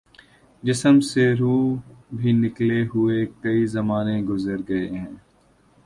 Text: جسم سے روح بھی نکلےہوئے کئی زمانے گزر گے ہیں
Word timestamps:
جسم 0.63 0.99
سے 1.09 1.23
روح 1.33 1.65
بھی 2.15 2.31
نکلےہوئے 2.33 3.25
کئی 3.41 3.65
زمانے 3.67 4.17
گزر 4.29 4.59
گے 4.67 4.87
ہیں 4.89 5.05